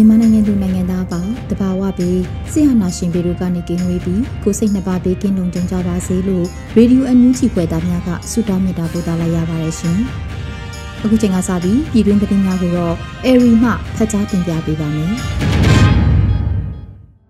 [0.00, 2.20] မြန်မာနိုင်ငံသူနိုင်ငံသားအပေါင်းတဘာဝပြီး
[2.52, 9.98] ဆရာနာရှင်ပေတို့ကနေကင်းဝေးပြီးကိုစိတ်နှစ်ပါးဘေးကင်းလုံခြုံကြပါစေလို့ရေဒီယိုအန်ယူဂျီဖွယ်သားများကဆုတောင်းမေတ္တာပို့သလိုက်ရပါတယ်ရှင်။
[11.02, 15.12] အခုချိန်ကစပြီးပြည်တွင်းသတင်းများကိုတော့အေရီမှဖတ်ကြားတင်ပြပေးပါမယ်။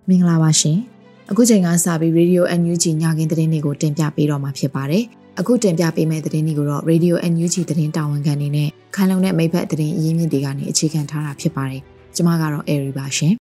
[0.08, 0.78] မင်္ဂလာပါရှင်။
[1.30, 5.02] အခုချိန်ကစပြီးရေဒီယိုအန်ယူဂျီညကင်းသတင်းတွေကိုတင်ပြပေးတော့မှာဖြစ်ပါတယ်။
[5.40, 11.82] အခုတင်ပြပေးမယ့်သတင်းတွေကိုတော့ Radio NUG သတင်းတာဝန်ခံနေနဲ့ခိုင်လုံတဲ့မိဘသတင်းအရင်းမြစ်တွေကနေအခြေခံထားတာဖြစ်ပါတယ်။
[12.16, 13.34] ကျမကတော့ Airy ပါရှင်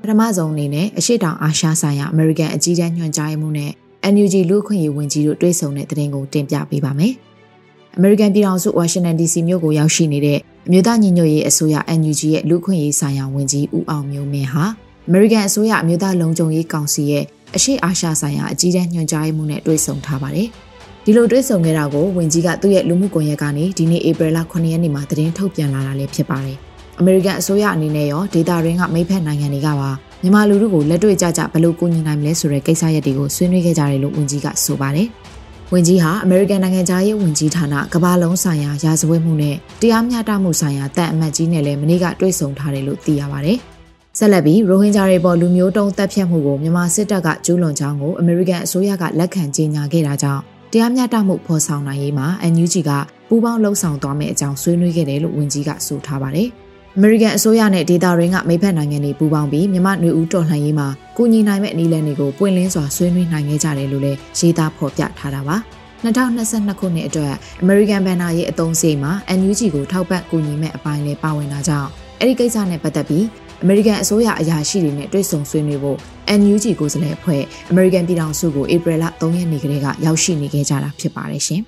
[0.00, 3.72] ပထမဆုံးအနေနဲ့အရှိတောင်အာရှဆိုင်ရာ American အကြီးတန်းညွှန်ကြားမှုနဲ့
[4.12, 7.12] NUG လူ့ခွင့်ရေးဝန်ကြီးတို့တွေ့ဆုံတဲ့သတင်းကိုတင်ပြပေးပါမယ်။
[7.98, 14.64] American ပြည်ထောင်စု Washington DC မြို့ကိုရောက်ရှိနေတဲ့အမျိုးသားညီညွတ်ရေးအစိုးရ NUG ရဲ့လူ့ခွင့်ရေးဆိုင်ရာဝန်ကြီးဦးအောင်မျိုးမင်းဟာ
[15.08, 17.24] American အစိုးရအမျိုးသားလုံခြုံရေးကောင်စီရဲ့
[17.56, 20.48] အရှိအာရှဆိုင်ရာအကြီးတန်းညွှန်ကြားမှုနဲ့တွေ့ဆုံထားပါတယ်။
[21.08, 26.56] ဒီလိုတွဲဆုံခဲ့တာကိုဝင်ကြီးကသူ့ရဲ့လူမှုကွန်ရက်ကနေဒီနေ့ဧပြီလ9ရက်နေ့မှာသတင်းထုတ်ပြန်လာတာလည်းဖြစ်ပါတယ်။
[26.98, 29.90] အမေရိကန်အစိုးရအနေနဲ့ရောဒေတာရင်းကမိဖက်နိုင်ငံတွေကပါ
[30.22, 35.08] မြန်မာလူထုကိုလက်တွေ့ကြကြဘယ်လိုကူညီနိုင်မလဲဆိုတဲ့ကိစ္စရပ်တွေကိုဆွေးနွေးခဲ့ကြတယ်လို့ဝင်ကြီးကဆိုပါတယ်။
[35.72, 43.58] ဝင်ကြီးဟာအမေရိကန်နိုင်ငံသားရေးဝန်ကြီးဌာနကမ္ဘာလုံးဆိုင်ရာရာဇဝတ်မှုနဲ့တရားမျှတမှုဆိုင်ရာတပ်အမတ်ကြီးနဲ့လည်းမနေ့ကတွေ့ဆုံထားတယ်လို့သိရပါတယ်။
[44.18, 50.44] ဆက်လက်ပြီးရိုဟင်ဂျာတွေပေါ်လူမျိုးတုံးတပ်ဖြတ်မှုကိုမြန်မာစစ်တပ်ကကျူးလွန်ကြောင်းကိုအမေရိကန်အစိုးရကလက်ခံကြေညာခဲ့တာကြောင့်
[50.76, 52.90] တရားမျှတမှုဖော်ဆောင်နိုင်ရေးမှာ NUG က
[53.28, 56.48] ပူးပေါင်းလှုပ်ဆောင်သွားမယ့်အကြောင်းဆွေးနွေးခဲ့တယ်လို့ဝန်ကြီးကဆိုထားပါတယ်။
[56.98, 65.56] American အစိုးရနဲ့ဒေတာရင်းကမိဖက်နိုင်ငံတွေပူးပေါင်းပြီးမြန်မာຫນွေဦးတော်လှန်ရေးမှာကူညီနိုင်မဲ့အနည်းလန်းတွေကိုပွင့်လင်းစွာဆွေးနွေးနိုင်ခဲ့ကြတယ်လို့လည်းရေးသားဖော်ပြထားတာပါ။
[66.04, 71.88] 2022ခုနှစ်အတွက် American Banner ရဲ့အသုံးစရိတ်မှာ NUG ကိုထောက်ပံ့ကူညီမဲ့အပိုင်းလည်းပါဝင်တာကြောင့်
[72.20, 73.24] အဲ့ဒီကိစ္စနဲ့ပတ်သက်ပြီး
[73.62, 75.98] အမေရိကန်အစိုးရအရာရှိတွေနဲ့တွေ့ဆုံဆွေးနွေးဖို့
[76.38, 81.62] NUG ကိုယ်စားလှယ်အဖွဲ့အမေရိကန်ပြည်ထောင်စုကိုဧပြီလ3ရက်နေ့ကလေးကရောက်ရှိနေခဲ့ကြတာဖြစ်ပါတယ်ရှင်။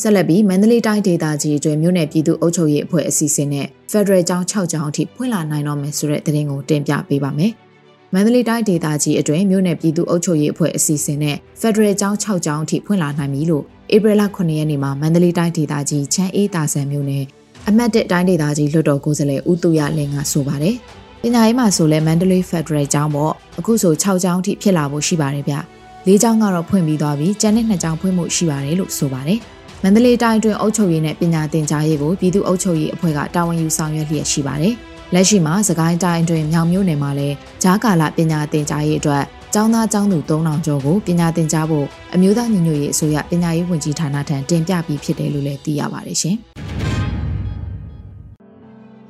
[0.00, 7.52] ဆက်လက်ပြီးမန္တလေးတိုင်းဒေသကြီးအတွင်းမြို့နယ်ပြည်သူ့အုပ်ချုပ်ရေးအဖွဲ့အစီအစဉ်နဲ့ Federal ကျောင်း6ကျောင်းအထိဖွင့်လာနိုင်တော့မယ်ဆိုတဲ့သတင်းကိုတင်ပြပေးပါမယ်။
[8.14, 13.64] မန္တလေးတိုင်းဒေသကြီးအတွင်းမြို့နယ်ပြည်သူ့အုပ်ချုပ်ရေးအဖွဲ့အစီအစဉ်နဲ့ Federal ကျောင်း6ကျောင်းအထိဖွင့်လာနိုင်ပြီလို့
[13.94, 17.24] ဧပြီလ9ရက်နေ့မှာမန္တလေးတိုင်းဒေသကြီးချမ်းအေးတာဆန်မြို့နယ်
[17.68, 20.74] အမတ်တစ်တိုင်းဒေသကြီးလွှတ်တော်ကိုယ်စားလှယ်ဦးသူရလင်းကဆိုပါတယ်။
[21.22, 25.54] ပညာရေးမှာဆိုလဲမန္တလေးဖက်ဒရယ်ကျောင်းပေါ့အခုဆို6ကျောင်းအထိဖြစ်လာဖို့ရှိပါတယ်ဗျ။
[26.06, 29.38] ၄ကျောင်းကတော့ဖွင့်ပြီးသွားပြီးကျန်တဲ့2ကျောင်းဖွင့်ဖို့ရှိပါတယ်လို့ဆိုပါတယ်။
[29.82, 34.74] မန္တလေးတိုင်းအတွင်းအုပ်ချုပ်ရေးနဲ့ပညာသင်ကြားရေးကိုပြည်သူ့အုပ်ချုပ်ရေးအဖွဲ့ကတာဝန်ယူဆောင်ရွက်လျက်ရှိပါတယ်။
[35.14, 39.24] လက်ရှိမှာစကိုင်းတိုင်းအတွင်းမြောင်မြို့နယ်မှာလည်းဂျားကာလပညာသင်ကြားရေးအတွက်
[39.54, 46.38] ကျောင်းသားကျောင်းသူ3000ကျော်ကိုပညာသင်ကြားဖို့အမျိုးသားညီညွတ်ရေးအစိုးရပညာရေးဝန်ကြီးဌာနထံတင်ပြပြီးဖြစ်တယ်လို့လည်းသိရပါတယ်ရှင်။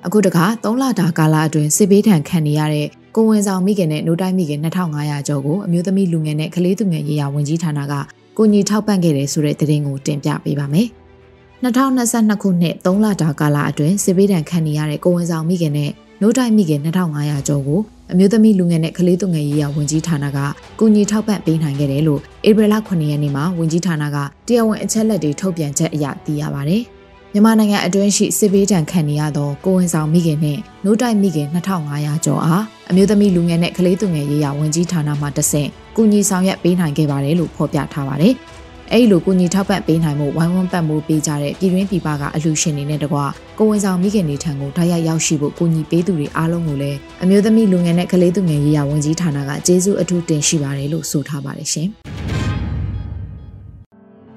[0.07, 2.87] အခုတခါ3လတာကာလအတွင်းစစ်ဘေးဒဏ်ခံနေရတဲ့
[3.17, 7.95] ကိုဝင်ဆောင်မိခင်နဲ့နိုတိုင်းမိခင်2500ကျော်ကိုအမျိုးသမီးလူငယ်နဲ့ကလေးသူငယ်ရေးရာဝန်ကြီးဌာနက
[8.39, 10.89] ကိုညီထောက်ပံ့ခဲ့တယ်ဆိုတဲ့သတင်းကိုတင်ပြပေးပါမယ်။
[11.63, 15.91] 2022ခုနှစ်3လတာကာလအတွင်းစစ်ဘေးဒဏ်ခံနေရတဲ့ကိုဝင်ဆောင်မိခင်နဲ့
[16.21, 17.81] နိုတိုင်းမိခင်2500ကျော်ကို
[18.13, 20.39] အမျိုးသမီးလူငယ်နဲ့ကလေးသူငယ်ရေးရာဝန်ကြီးဌာနက
[20.79, 26.79] ကူညီထောက်ပံ့ပေးနိုင်ခဲ့တယ်လို့ဧပြီလ9ရက်နေ့မှာဝန်ကြီးဌာနကတရားဝင်အချက်လက်တွေထုတ်ပြန်ချက်အရသိရပါဗျ။
[27.35, 38.35] မြန်မာနိုင်ငံအတွင်းရှိစစ်ဘေးဒဏ်ခံနေရသောကိုဝင်ဆောင်မိခင်နှင့်နိုးတိုက်မိခင်2500ကျော်အားအမျိုးသမီးလူငယ်နဲ့ကလေးသူငယ်ရေးရာဝန်ကြီးဌာနမှတဆင့်ကူညီဆောင်ရွက်ပေးနိုင်ခဲ့ပါတယ်လို့ဖော်ပြထားပါတယ်။
[38.93, 43.19] အဲဒီလိုကူညီထောက်ပံ့ပေးနိုင်မှုဝိုင်းဝန်းပတ်မိုးပေးကြတဲ့ပြည်တွင်းပြည်ပကအလှူရှင်တွေနဲ့တကွ
[43.59, 51.91] ကိုဝင်ဆောင်မိခင်တွေထံကိုဓာတ်ရိုက်ရောက်ရှိဖို့ကူညီပေးသူတွေအားလုံးကိုလည်းအမျိုးသမီးလူငယ်နဲ့ကလေးသူငယ်ရေးရာဝန်ကြီးဌာနကကျေးဇူးအထူးတင်ရှိပါတယ်လို့ဆိုထားပါတယ်ရှင်။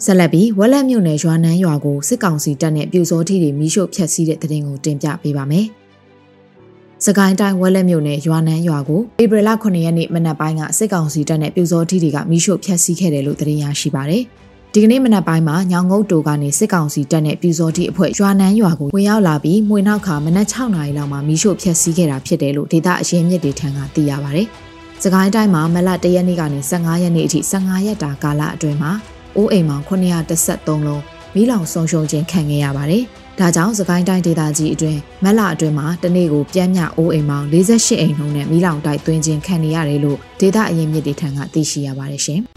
[0.04, 5.66] ဆက်လက်ပြီးဝက်လက်မြို့နယ်ရွာနန်းရွာကိုစစ်ကောင်စီတပ်နဲ့ပြူစောထီတွေမိရှို့ဖျက်ဆီးတဲ့တဲ့တင်ကိုတင်ပြပေးပါမယ်။
[7.06, 14.24] စစကိုင်းတိုင်းဝက်လက်မြို့နယ်ရွာနန်းရွာကိုဧပြီလ9ရက်နေ့မနက်ပိုင်းကစစ်ကောင်စီတပ်နဲ့ပြူစောထီတွေကမိရှို့ဖျက်ဆီးခဲ့တယ်လို့သတင်းရရှိပါတယ်။
[14.74, 24.48] ဒီကနေ့မနက်ပိုင်းမှာညောင်ငုတ်တိုကနေစစ်ကောင်စီတပ်နဲ့ပြူစောထီအဖွဲ့ရွာနန်းရွာကိုဝင်ရောက်လာပြီးမှွေနောက်ခါမနက်6နာရီလောက်မှာမိရှို့ဖျက်ဆီးခဲ့တာဖြစ်တယ်လို့ဒေသအရင်းမြစ်တွေထံကသိရပါတယ်။
[25.04, 28.94] စကိုင်းတိုင်းမှာမလတရက်နေ့ကနေ15ရက်နေ့အထိ15ရက်တာကာလအတွင်းမှာ
[29.38, 31.04] အိုးအိမ်ပေါင်း913လုံး
[31.36, 33.04] မိလောင်ဆုံးရှုံးခြင်းခံခဲ့ရပါတယ်။
[33.40, 42.42] ဒါကြောင့်စကိုင်းတိုင်းဒေသကြီးအတွင်းမက်လာအတွင်းမှာတနေ့ကိုပြမ်းမြအိုးအိမ်ပေါင်း48အိမ်နှုန်းနဲ့မိလောင်တိုက်သွင်းခြင်းခံနေရတယ်လို့ဒေသအရင်းမြစ်တွေထံကသိရှိရပါတယ်ရှင်။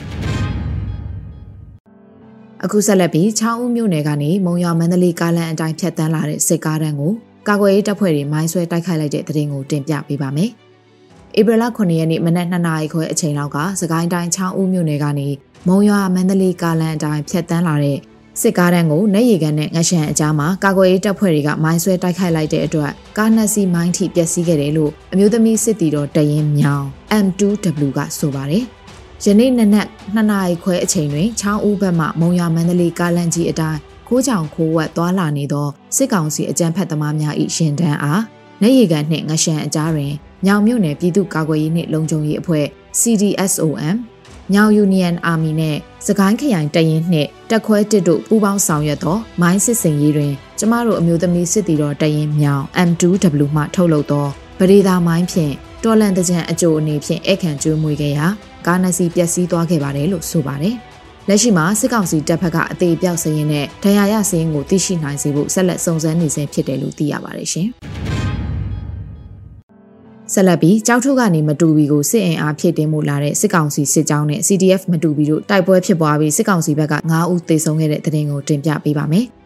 [2.65, 7.13] အခုဆက်လက်ပြီးချောင်းဦးမြို့နယ်ကနေမုံရွာမန္တလေးကားလမ်းအတိုင်းဖြတ်တန်းလာတဲ့စစ်ကားတန်းကို
[7.49, 10.51] ကာကွယ်ရေးတပ်ဖွဲ့တွေမိုင်းဆွဲတိုက်ခိုက်လိုက်တဲ့တဲ့တင်ကိုတင်ပြပေးပါမယ်။
[11.39, 15.29] ဧပြီလ9ရက်နေ့မနက်2နာရီခွဲအချိန်လောက်ကစကိုင်းတိုင်းချောင်းဦးမြို့နယ်ကနေ
[15.69, 17.99] မုံရွာမန္တလေးကားလမ်းအတိုင်းဖြတ်တန်းလာတဲ့
[18.41, 26.87] စစ်ကားတန်းကိုနေရီကန်နဲ့ငရှန်အကြားမှာကာကွယ်ရေးတပ်ဖွဲ့တွေကမိုင်းဆွဲတိုက်ခိုက်လိုက်တဲ့အတွက်ကားနှစ်စီးမိုင်းထိပျက်စီးခဲ့တယ်လို့အမျိုးသမီးစစ်တီတော်တရင်မြောင်
[27.25, 28.65] M2W ကဆိုပါတယ်။
[29.25, 38.23] ယနေ့နနက်2နာရီခွဲအချိန်တွင်ချောင်းဦးဘက်မှမုံရမန္တလေးကားလမ်းကြီးအတိုင်းခိုးချောင်ခိုးဝက်သွားလာနေသောစစ်ကောင်စီအကြမ်းဖက်သမားများ၏ရှင်တန်းအား
[38.63, 40.13] နေရီကန်နှင့်ငရှန်အကြားတွင်
[40.47, 42.67] မြောင်မြို့နယ်ပြည်သူ့ကာကွယ်ရေးနှင့်လုံခြုံရေးအဖွဲ့
[43.01, 43.97] CDSOM
[44.53, 45.77] မြောင်ယူနီယံအာမီနဲ့
[46.07, 54.27] စကိုင်းခရိုင်တရင်နှင့်တက်ခွဲတစ်တို့ပူးပေါင်းဆောင်ရွက်သောမိုင်းစစ်စင်ရေးတွင်ကျမတို့အမျိုးသမီးစစ်တီတော်တရင်မြောင် M2W မှထုတ်လုပ်သော
[54.59, 55.53] ပရိသာမိုင်းဖြင့်
[55.85, 58.27] တော်လန်တကြံအကျိုးအနေဖြင့်အခန့်ကျွေးမွေခဲ့ရာ
[58.67, 60.75] ကားနစီပျက်စီးသွားခဲ့ပါတယ်လို့ဆိုပါတယ်။
[61.29, 67.69] လက်ရှိမှာစစ်ကောင်စီတပ်ဖက်ကအသေးပြောက်စရင်နဲ့ဒဏ်ရာရစရင်ကိုသိရှိနိုင်စေဖို့ဆက်လက်စုံစမ်းနေဆဲဖြစ်တယ်လို့သိရပါတယ်ရှင်။
[70.35, 79.27] ဆက်လက်ပြီးကြောက်ထုတ်ကနေမတူဘီကိုစစ်အင်အားဖြည့်တင်းမှုလာတဲ့စစ်ကောင်စီစစ်ကြောင်းနဲ့ CDF မတူဘီတို့တိုက်ပွဲဖြစ်ပွားပြီးစစ်ကောင်စီဘက်က9ဦးသေဆုံးခဲ့တဲ့တဲ့တင်ကိုတင်ပြပေးပါမယ်။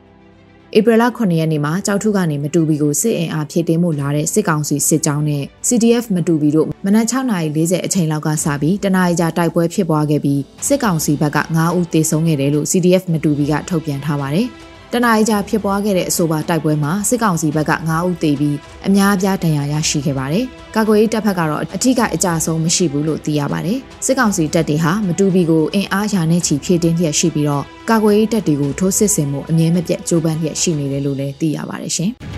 [0.78, 14.48] ဧပြီလ9ရက်နေ့မှာကြောက်ထုကနေမတူဘီကိုစစ်အင်အားဖြည့်တင်းမှုလာတဲ့စစ်ကောင်စီစစ်ကြောင်းနဲ့ CDF မတူဘီတို့မနက်6:40အချိန်လောက်ကစပြီးတနအီကြာတိုက်ပွဲဖြစ်ပွားခဲ့ပြီးစစ်ကောင်စီဘက်က9ဦးသေဆုံးခဲ့တယ်လို့ CDF မတူဘီကထုတ်ပြန်ထားပါတယ်။
[14.94, 18.56] တနအီကြာဖြစ်ပွားခဲ့တဲ့အဆိုပါတိုက်ပွဲမှာစစ်ကောင်စီဘက်က9ဦးသေပြီး
[18.86, 20.44] အများအပြားဒဏ်ရာရရှိခဲ့ပါတယ်။
[20.76, 32.10] ကာကွယ်ရေးတပ်ဖက်ကတော့အထူးကအကြဆုံးမရှိဘူးလို့သိရပါတယ်။စစ်ကောင်စီတပ်တွေဟာမတူဘီကိုအင်အားရာနဲ့ချီဖြည့်တင်းလျက်ရှိပြီးတော့ကာကွယ်ရေးတပ်တွေကိုထိုးစစ်ဆင်မှုအမြဲမပြတ်ကြိုးပမ်းလျက်ရှိနေတယ်လို့လည်းသိရပါတယ်ရှင်။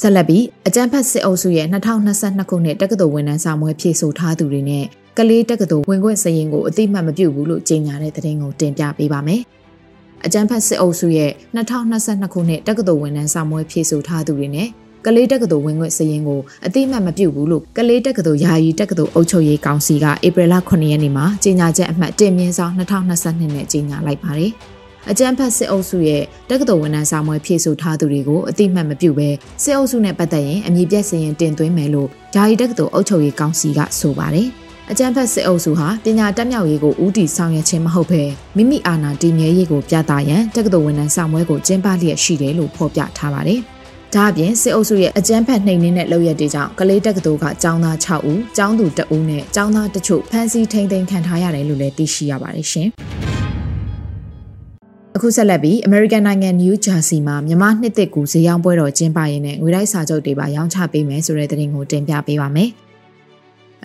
[0.00, 1.66] ဆက်လက်ပြီးအကြံဖတ်စစ်အုပ်စုရဲ့
[2.12, 4.86] 2022ခုနှစ်တက္ကသိုလ်ဝန်ထမ်းစာမွေးဖြည့်ဆို့ထားသူတွေနဲ့
[5.18, 9.42] ကလေးတက္ကသိုလ်ဝင်ခွင့်စရင်ကိုအတိမတ်မပြုတ်ဘူးလို့ကြေညာတဲ့သတင်းကိုတင်ပြပေးပါမယ်။
[10.24, 14.68] အကြံဖတ်စစ်အုပ်စုရဲ့2022ခုနှစ်တက္ကသိုလ်ဝန်ထမ်းစာမွေးဖြည့်ဆို့ထားသူတွေနဲ့
[15.06, 24.52] ကလေးတက္ကသိုလ်ဝင်ခွင့်စရင်ကိုအတိမတ်မပြုတ်ဘူးလို့ကလေးတက္ကသိုလ်ယာယီတက္ကသိုလ်အုပ်ချုပ်ရေးကောင်စီကဧပြီလ9ရက်နေ့မှာကြေညာချက်အမှတ်တင်မြင့်ဆောင်2022နဲ့ကြေညာလိုက်ပါတယ်။
[25.10, 29.28] အကြံဖတ်စစ်အုပ်စုရဲ့တက္ကသိုလ်ဝန်ထမ်းစာမွေးဖြည့်ဆို့ထားသူတွေကိုအတိမတ်မပြုတ်ပဲ
[29.62, 34.48] စစ်အုပ်စုနဲ့ပတ်သက်ရင်အမည်ပြည့်စရင်တင်သွင်းမယ်လို့ဂျာယီတက္ကသိုလ်အုပ်ချုပ်ရေးကောင်စီကဆိုပါတယ်။
[34.92, 38.22] အကြံဖက်စစ်အုပ်စုဟာပညာတက်မြောက်ရေးကိုဦးတည်ဆောင်ရွက်ခြင်းမဟုတ်ဘဲ
[38.56, 43.60] မိမိအာဏာတည်မြဲရေးကိုပြသရန်တက္ကသိုလ်ဝန်ထမ်းဆောင်ပွဲကိုကျင်းပလျက်ရှိတယ်လို့ဖော်ပြထားပါတယ်။
[44.14, 52.88] ဒါအပြင်စစ်အုပ်စုရဲ့အကြမ်းဖက်နှိမ်နင်းတဲ့လုပ်ရက်တွေကြောင့်ကလေးတက္ကသိုလ်ကကျောင်းသား6ဦး၊ကျောင်းသူ2ဦးနဲ့ကျောင်းသားတချို့ဖမ်းဆီးထိန်းသိမ်းခံထားရတယ်လို့လည်းသိရှိရပါတယ်ရှင်။
[55.16, 62.70] အခုဆက်လက်ပြီး American နိုင်ငံ New Jersey မှာမြန်မာနှစ်သစ်ကူဈေးရောင်းပွဲတော်ကျင်းပရင်းနဲ့ငွေတိုက်စာချုပ်တွေပါရောင်းချပေးမယ်ဆိုတဲ့သတင်းကိုတင်ပြပေးပါမယ်။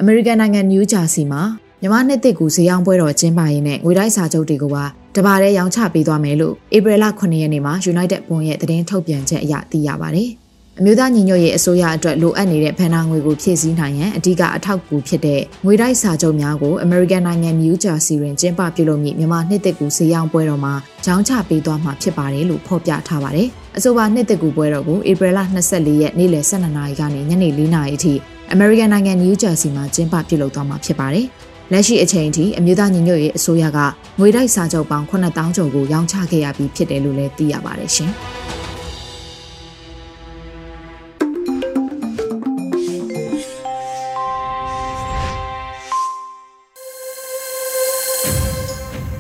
[0.02, 1.42] အမေရိကန်နိုင်ငံနယူးဂျာစီမှာ
[1.82, 10.30] မြန်မာနှစ်သစ်ကူဈေးရောင်းပွဲတော်ကျင်းပရင်းနဲ့ငွေတိုက်စာချုပ်တွေကိုပါတပါးတည်းရောင်းချပေးသွားမယ်လို့ဧပြီလ9ရက်နေ့မှာ United ဘွန်ရဲ့သတင်းထုတ်ပြန်ချက်အရသိရပါတယ်။
[10.80, 20.74] အမျိုးသားညီညွတ်ရေးအစိုးရအတွက်လိုအပ်နေတဲ့ဗန်နာငွေကိုဖြည့်ဆည်းနိုင်ရန်အဓိကအထောက်အကူဖြစ်တဲ့ငွေတိုက်စာချုပ်များကို American နိုင်ငံ New Jersey တွင်ကျင်းပပြုလုပ်မည့်မြန်မာနှစ်သစ်ကူဈေးရောင်းပွဲတော်မှာ
[21.06, 25.40] ရောင်းချပေးသွားမှာဖြစ်ပါတယ်လို့ဖော်ပြထားပါတယ်။အဆိုပါနှစ်သစ်ကူပွဲတော်ကိုဧပြီလ
[25.72, 28.14] 24ရက်နေ့လယ်12နာရီကနေညနေ4နာရီအထိ
[28.54, 31.26] အမေရိကန်နိုင်ငံနယူးဂျာစီမှာကျင်းပပြုလုပ်သွားမှာဖြစ်ပါတယ်။
[31.72, 33.80] လက်ရှိအချိန်ထိအမျိုးသားညီညွတ်ရေးအစိုးရက
[34.20, 38.12] ငွေတိုက်စာချုပ်ပေါင်း9000ကျော်ကိုရောင်းချခဲ့ရပြီးဖြစ်တယ်လို့လည်းသိရပါတယ်ရှင်။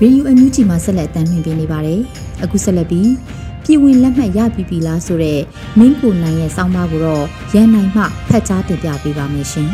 [0.01, 1.99] ရေယူအန်ယူဂျီမှာဆက်လက်တမ်းမြင်နေပါတယ်။
[2.43, 3.09] အခုဆက်လက်ပြီး
[3.71, 5.41] ပြည်ဝင်လက်မှတ်ရပြီပြီလားဆိုတော့
[5.79, 9.69] မင်းကိုနိုင်ရဲ့စောင်းပါကိုတော့ရန်နိုင်မှဖတ်ကြားတင်ပြပေးပါမယ်ရှင်။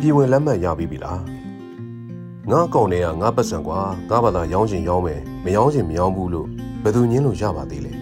[0.00, 1.20] ပြည်ဝင်လက်မှတ်ရပြီပြီလား။
[2.50, 3.78] ငါကောင်တွေကငါပတ်စံကွာ
[4.10, 6.48] ငါဘာသာရောင်းချင်ရောင်းမယ်မရောင်းချင်မရောင်းဘူးလို့
[6.82, 7.92] ဘယ်သူညင်းလို့ရပါသေးလဲ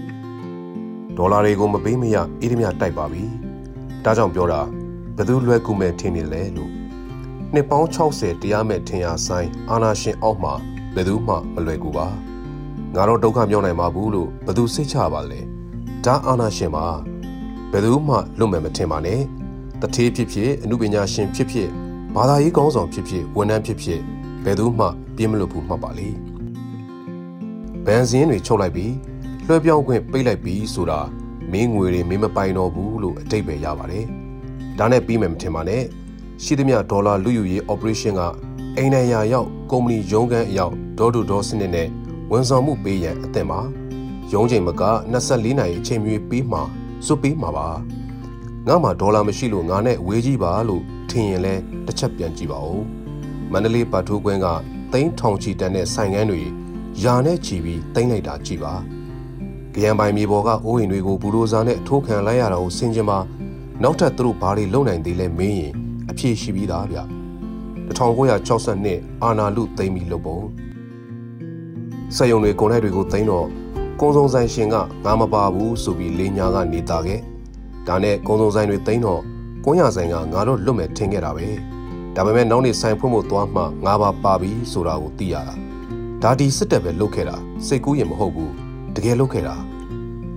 [1.16, 3.22] ။ဒေါ်လာတွေကိုမပေးမရအေးဒမြတိုက်ပါပြီ။
[4.04, 4.60] ဒါကြောင့်ပြောတာ
[5.16, 6.70] ဘယ်သူလွယ်ကူမဲ့ထင်နေလဲလို့
[7.54, 10.54] နှစ်ပေါင်း60တရားမဲ့ထင်ရဆိုင်အာနာရှင်အောက်မှာ
[10.94, 12.06] ဘယ်သူမှမလွယ်ကူပါ
[12.94, 15.40] ငါတော့ဒုက္ခမြောက်နိုင်မှာဘူးလို့ဘသူစိတ်ချပါလဲ
[16.04, 16.86] ဒါအာနာရှင်ပါ
[17.72, 19.20] ဘယ်သူမှလွတ်မယ်မထင်ပါနဲ့
[19.80, 21.68] တထေးဖြစ်ဖြစ်အမှုပညာရှင်ဖြစ်ဖြစ်
[22.14, 24.00] ဘာသာရေးကောင်းဆောင်ဖြစ်ဖြစ်ဝန်ထမ်းဖြစ်ဖြစ်
[24.44, 26.08] ဘယ်သူမှပြင်းမလို့ဘူးမှတ်ပါလေ
[27.86, 28.94] ဘန်စင်းတွေချုပ်လိုက်ပြီး
[29.46, 31.00] လွှဲပြောင်းခွင့်ပိတ်လိုက်ပြီးဆိုတာ
[31.52, 34.04] မင်းငွေတွေမင်းမပိုင်တော့ဘူးလို့အတိတ်ပဲရပါတယ်
[34.78, 35.82] ဒါနဲ့ပြီးမယ်မထင်ပါနဲ့
[36.42, 38.22] ရှိသမျှဒေါ်လာလူယူရေး operation က
[38.76, 41.88] အိမ်နိုင်ရာရောက် ကုမ္ပဏီရုံးခန်းအရောက်ဒေါ်တူဒေါ်စနစ်နဲ့
[42.30, 43.60] ဝန်ဆောင်မှုပေးရန်အသင့်ပါ
[44.32, 44.82] ရုံးချိန်မက
[45.22, 46.60] 24နာရီအချိန်မြွေပေးမှ
[47.06, 47.68] စွပေးမှာပါ
[48.66, 51.54] ငါမှဒေါ်လာမရှိလို့ငါနဲ့ဝေးကြီးပါလို့ထင်ရင်လဲ
[51.86, 52.82] တစ်ချက်ပြန်ကြည့်ပါဦး
[53.52, 54.46] မန္တလေးပတ်ထိုးကွင်းက
[54.92, 56.42] သိန်းထောင်ချီတန်တဲ့ဆိုင်ငန်းတွေ
[57.02, 58.74] ယာနဲ့ချီပြီးတိမ့်လိုက်တာကြည့်ပါ
[59.74, 63.18] ကြံပိုင်မြေပေါ်ကအိုးအိမ်တွေကိုဘူရိုဇာနဲ့ထိုးခံလိုက်ရတာကိုဆင်ခြင်ပါ
[63.82, 65.72] နောက်ထပ်သူတို့ဘာတွေလုပ်နိုင်သေးလဲမင်းရင်
[66.10, 67.21] အဖြေရှိပြီးသားဗျ
[67.88, 70.38] 1962အာနာလူသိမ့်ပြီးလုပ်ပုံ
[72.16, 73.46] စက်ယုံတွေကုန်လိုက်တွေကိုသိမ်းတော့
[74.00, 77.20] ကုံစုံဆိုင်ရှင်ကငါမပါဘူးဆိုပြီးလေးညာကနေတာခဲ့
[77.86, 79.20] ဒါနဲ့ကုံစုံဆိုင်တွေသိမ်းတော့
[79.64, 81.48] ကွန်းရဆိုင်ကငါတို့လွတ်မဲ့ထင်ခဲ့တာပဲ
[82.16, 85.54] ဒါပေမဲ့နောက်နေ့ဆိုင်ဖွင့်ဖို့သွားမှငါပါပါပြီဆိုတာကိုသိရတာ
[86.22, 87.36] ဒါဒီစစ်တပ်ပဲလုပ်ခဲ့တာ
[87.66, 88.52] စိတ်ကူးရင်မဟုတ်ဘူး
[88.94, 89.56] တကယ်လုပ်ခဲ့တာ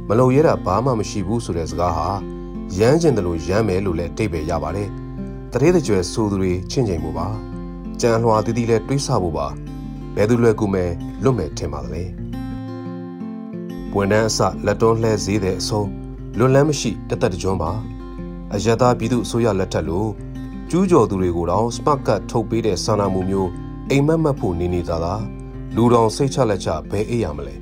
[0.07, 2.07] မလုံရဲတာဘာမှမရှိဘူးဆိုတဲ့စကားဟာ
[2.77, 4.89] ရမ်းကျင်တယ်လို့ရမ်းမယ်လို့လည်းတိတ်ပဲရပါတယ်
[5.57, 7.27] တရေတကြွယ်ဆိုသူတွေချင့်ချိန်မှုပါ
[8.01, 9.47] ကြံလွှာတီးတီးလဲတွေးဆဖို့ပါ
[10.15, 10.91] ဘယ်သူလွယ်ကူမယ်
[11.23, 12.03] လွတ်မယ်ထင်ပါသလဲ
[13.95, 15.89] ဝန်တန်းအစလက်တွန်းလှဲဈေးတဲ့အဆုံး
[16.37, 17.71] လွတ်လန်းမရှိတသက်တကြွပါ
[18.53, 20.09] အယက်သားပြည်သူအစိုးရလက်ထက်လို့
[20.69, 23.49] ကျူးကျော်သူတွေကိုတော့စပတ်ကတ်ထုတ်ပေးတဲ့စာနာမှုမျိုး
[23.89, 25.15] အိမ်မက်မက်ဖို့နေနေသာသာ
[25.75, 27.55] လူတော်စိတ်ချလက်ချဘဲအေးရမလဲ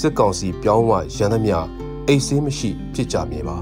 [0.00, 1.58] စစ်ကောင်စီပြောင်းဝရန်သမျှ
[2.06, 3.58] အိတ်ဆေးမရှိဖြစ်ကြမြင်ပါ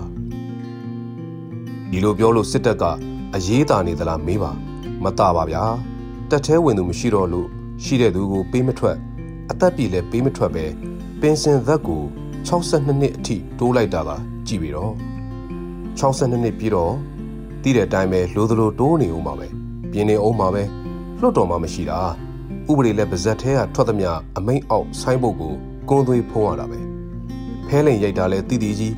[1.91, 2.87] ဒီလိုပြောလို့စစ်တပ်က
[3.35, 4.53] အရေးတာနေသလားမေးပါ
[5.03, 5.65] မတပါဗျာ
[6.31, 7.49] တက်သေးဝင်သူမရှိတော့လို့
[7.85, 8.97] ရှိတဲ့သူကိုပေးမထွက်
[9.51, 10.65] အသက်ပြည်လည်းပေးမထွက်ပဲ
[11.21, 12.03] ပင်စင်သက်ကို
[12.49, 14.11] 62နှစ်အထိတိုးလိုက်တာက
[14.47, 14.93] ကြည်ပြီတော့
[16.01, 16.95] 62နှစ်ပြီးတော့
[17.63, 19.49] တည်တဲ့အတိုင်းပဲလိုသလိုတိုးနေဦးမှာပဲ
[19.93, 20.63] ပြင်းနေအောင်မှာပဲ
[21.21, 22.01] လွတ်တော်မှာမရှိတာ
[22.71, 25.55] ဥပဒေလည်းပါဇက်သေးကထွက်သမျှအမိန်အောက်ဆိုင်းဘုတ်ကို
[25.89, 26.81] ကုန်းသွေးဖုံးရတာပဲ
[27.67, 28.95] ဖဲလိန်ရိုက်တာလဲတီတီကြီး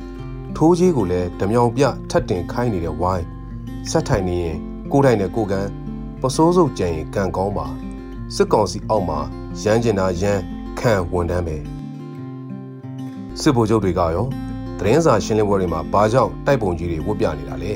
[0.55, 3.25] ထိုးကြီးကိုလည်းဓမြောင်ပြထတ်တင်ခိုင်းနေတဲ့ဝိုင်း
[3.91, 4.57] ဆက်ထိုင်နေရင်
[4.91, 5.67] ကိုယ်တိုင်နဲ့ကိုယ်ကန်
[6.21, 7.67] ပစိုးစုပ်ကြံရင်ကံကောင်းပါ
[8.35, 9.19] စစ်ကောင်စီအောက်မှာ
[9.63, 10.41] ရမ်းကျင်တာရမ်း
[10.79, 11.57] ခံဝန်တန်းပဲ
[13.41, 14.25] စစ်ဗိုလ်ချုပ်တွေကရော
[14.79, 17.73] သတင်းစာရှင်းလင်းပွဲတွေမှာဘာကြောင့်တိုက်ပုံကြီးတွေဝတ်ပြနေတာလဲ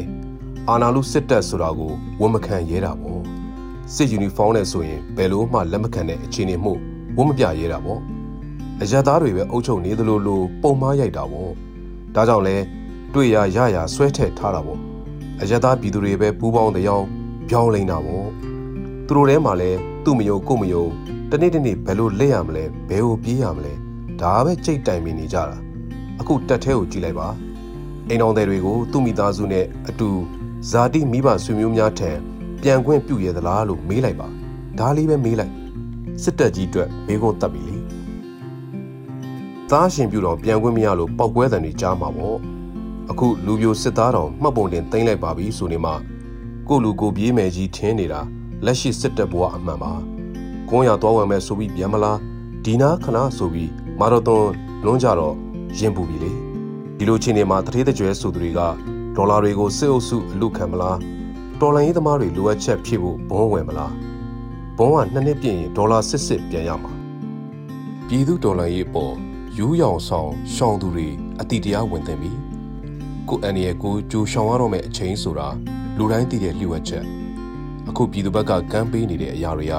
[0.70, 1.91] အာနာလူစစ်တပ်ဆိုတာကို
[2.22, 3.22] ဝန်မခံရဲတာပေါ့
[3.94, 6.74] စစ်ယူနီဖောင်းနဲ့ဆိုရင်ဘယ်လို့မှလက်မခံတဲ့အခြေအနေမှု
[7.18, 8.00] ဝန်မပြရဲတာပေါ့
[8.82, 11.51] အရသားတွေပဲအုပ်ချုပ်နေသလိုလိုပုံမားရိုက်တာပေါ့
[12.15, 12.58] ဒါကြောင့်လဲ
[13.13, 14.90] တွေ့ရရရဆွဲထက်ထားတာပေါ့
[15.43, 17.03] အရသားပြည်သူတွေပဲပူးပေါင်းတရား
[17.50, 18.27] ပြောင်းလိမ့်တာပေါ့
[19.07, 19.71] သူတို့ထဲမှာလဲ
[20.03, 20.86] သူ့မယုံကိုမယုံ
[21.31, 23.74] တနေ့တနေ့ဘယ်လိုလက်ရမလဲဘယ်ကိုပြေးရမလဲ
[24.21, 25.57] ဒါပဲကြိတ်တိုင်မိနေကြတာ
[26.19, 27.27] အခုတက်ထဲကိုကြည့်လိုက်ပါ
[28.07, 30.10] အိမ်တော်တွေကိုသူ့မိသားစုနဲ့အတူ
[30.69, 32.12] ဇာတိမိဘဆွေမျိုးများထံ
[32.62, 34.27] ပြန်ခွင့်ပြုရသလားလို့မေးလိုက်ပါ
[34.79, 35.53] ဒါလေးပဲမေးလိုက်
[36.24, 37.77] စစ်တပ်ကြီးအတွက်မေးခွန်းတက်ပြီလေ
[39.71, 42.38] သားရှင်ပြူတော်ပြန်ခွင့်မရလို့ပောက်ကွဲတံတွေကြားမှာပေါ့
[43.12, 45.91] အခုလူပြိုစစ်သားတော်မှတ်ပုံတင်သိမ်းလိုက်ပါပြီဆိုနေမှ
[46.68, 48.22] ကိုလူကိုပြေးမယ်ကြီးထင်းနေတာ
[48.65, 49.94] လက်ရှိစစ်တပ်ဘဝအမှန်ပါ
[50.70, 52.20] ကုန်းရသွားဝင်မဲ့ဆိုပြီးပြန်မလား
[52.65, 54.48] ဒီနာခဏဆိုပြီးမာရသွန်
[54.86, 55.36] လွန်းကြတော့
[55.77, 56.32] ရင်ပူပြီလေ
[56.98, 58.60] ဒီလိုချင်းနေမှာတထေးတကြွယ်ဆိုသူတွေက
[59.15, 60.98] ဒေါ်လာတွေကိုစစ်အုပ်စုအလူခံမလား
[61.60, 63.94] တော်လိုင်းရေးသမားတွေလိုအပ်ချက်ဖြည့်ဖို့ဘုံဝင်မလား
[64.77, 66.94] ဘုံကနှစ်နှစ်ပြည့်ရင်ဒေါ်လာစစ်စစ်ပြန်ရမှာ
[68.08, 69.13] ပြည်သူဒေါ်လာရေးပေါ်
[69.58, 71.08] ယူးရောင်ဆောင်ရှောင်းသူတွေ
[71.39, 72.50] အတိတရားဝင်သိပြီ
[73.30, 75.48] ကိုအန်ရဲ့ကိုကြိုရှောင်ရတော့မယ့်အချိန်ဆိုတာ
[75.98, 77.06] လူတိုင်းသိတဲ့လျှို့ဝှက်ချက်
[77.90, 79.75] အခုပြည်သူဘက်ကကမ်းပေးနေတဲ့အရာတွေက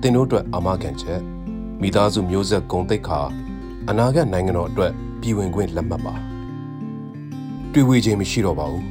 [0.00, 1.20] တင်တို့အတွက်အာမခံချက်
[1.80, 3.20] မိသားစုမျိုးဆက်ဂုံတိတ်ခါ
[3.88, 6.14] အနာဂတ်နိုင်ငံတော်အတွက်ပြည်ဝင်ခွင့်လက်မှတ်ပါ
[7.72, 8.84] တွေ့ဝေခြင်းမရှိတော့ပါဘူး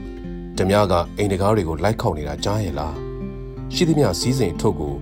[0.58, 2.96] ဓမြကအိမ်တကားတွေကိုလိုက်ခေါက်နေတာကြားရဲ့လား
[3.74, 4.94] ရှိသမျှစည်းစိမ်ထုတ်ကို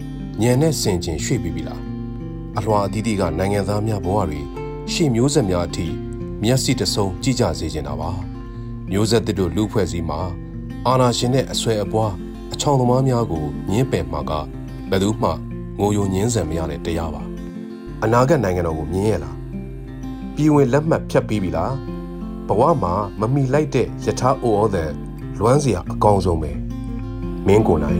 [0.41, 1.81] ညံနဲ့ဆင်ကျင်ရွှေ့ပြီးပြီလား
[2.58, 4.41] အလွှာအသီးသီးကနိုင်ငံသားများဘဝတွေ
[4.93, 5.88] ရှေ့မျိုးဆက်များအထိ
[6.43, 8.12] မျက်စိတဆုံကြည့်ကြစေချင်တာပါ
[8.91, 10.19] မျိုးဆက်တို့လူဖွဲ့စည်းမှာ
[10.88, 12.13] အာနာရှင်နဲ့အဆွဲအပွား
[12.53, 14.31] အချောင်သမားများကိုညင်းပယ်မှာက
[14.89, 15.29] ဘယ်သူမှ
[15.79, 17.24] ငိုယိုညင်းဆန်မရတဲ့တရားပါ
[18.03, 19.36] အနာဂတ်နိုင်ငံတော်ကိုမြင်ရလား
[20.36, 21.74] ပြည်ဝင်လက်မှတ်ဖြတ်ပြီးပြီလား
[22.48, 24.89] ဘဝမှာမမီလိုက်တဲ့ယထာအိုဩတဲ့
[25.39, 26.51] လွမ်းစရာအကောင်းဆုံးပဲ
[27.48, 28.00] မင်းကိုနိုင်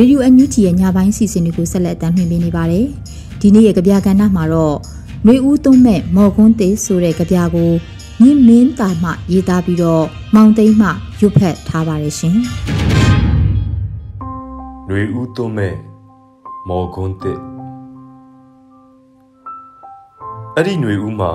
[0.00, 2.86] ရေဒီယိုအန်ယူဂျီရဲ့ညပိုင်းစီစဉ်တွေကိုဆက်လက်တင်ပြနေပါတယ်။
[3.40, 4.76] ဒီနေ့ရဲ့ကြပြကဏ္ဍမှာတော့
[5.26, 7.70] နှွေဦးသုံးမဲ့မော်ကွန်းတေးဆိုတဲ့ကြပြကို
[8.20, 10.88] မြင့်မင်းတာမှရေးသားပြီးတော့မောင်သိမ်းမှ
[11.20, 12.36] ရွတ်ဖက်ထားပါတယ်ရှင်။
[14.88, 15.74] နှွေဦးသုံးမဲ့
[16.68, 17.40] မော်ကွန်းတေး
[20.54, 21.32] အဲ့ဒီနှွေဦးမှာ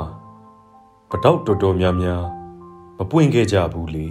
[1.10, 2.24] ပတောက်တော်တော်များများ
[2.98, 4.05] မပွင့်ခဲ့ကြဘူးလေ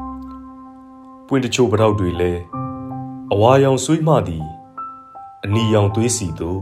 [1.26, 2.59] ။ပွင့်တချို့ပတောက်တွေလည်း
[3.34, 4.46] အဝါရောင်ဆွေးမှသည်
[5.44, 6.60] အနီရောင်သွေးစီတို့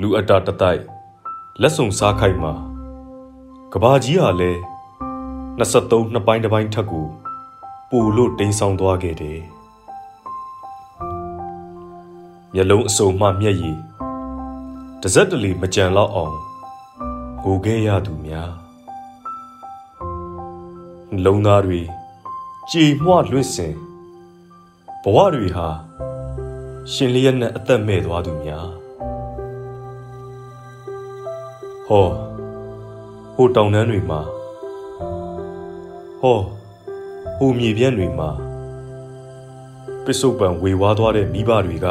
[0.00, 0.82] လူအတာတတိုက်
[1.60, 2.52] လက်စုံစားခိုက်မှာ
[3.72, 4.52] ကဘာကြီးဟာလဲ
[5.58, 7.06] 23နှစ်ပိုင်းတစ်ပိုင်းထက်ကို
[7.90, 9.40] ပိုလို့တိမ်ဆောင်သွားခဲ့တယ်
[12.54, 13.78] မျက်လုံးအစုံမှမျက်ရည်
[15.00, 16.36] တစ်စက်တလီမကြံတော့အောင်
[17.44, 18.52] ကိုခဲ့ရသူများ
[21.24, 21.82] လုံသားတွေ
[22.72, 23.74] ကြည်မွလွင့်စင်
[25.02, 25.68] ဘဝတွေဟာ
[26.92, 28.68] ရှင်လျက်နဲ့အသက်မဲ့သွားသူများ
[31.86, 32.08] ဟော
[33.34, 34.20] ဟိုတောင်တန်းတွေမှာ
[36.20, 36.38] ဟော
[37.38, 38.30] ဟိုမြေပြန့်တွေမှာ
[40.04, 41.86] ပစ္စုပန်ဝေဝါးသွားတဲ့မိဘတွေက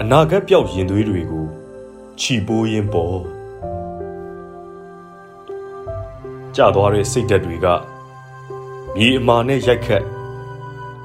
[0.00, 1.46] အနာဂတ်ပြောက်ရင်သွေးတွေကို
[2.20, 3.18] ခြီပိုးရင်းပေါ်
[6.56, 7.68] ကြသွားတဲ့စိတ်ဓာတ်တွေက
[8.96, 10.04] မြေအမာနဲ့ရိုက်ခတ်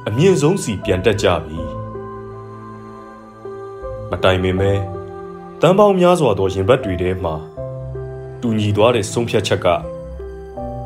[0.08, 1.60] အမြင့်ဆုံးစီပြန်တက်ကြပြီ
[4.10, 4.72] မတိုင်ပင်ပဲ
[5.62, 7.36] တန်ပေါင်းများစွာသောရင်ဘတ်တွေထဲမှာ
[8.42, 9.68] တူညီသွားတဲ့ဆုံးဖြတ်ချက်က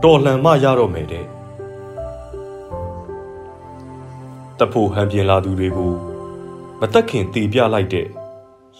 [0.03, 1.25] တော်လှန်မှရတော့မယ်တဲ့
[4.59, 5.93] တဖို့ဟန်ပြင်လာသူတွေကို
[6.79, 8.07] မတက်ခင်တေပြလိုက်တဲ့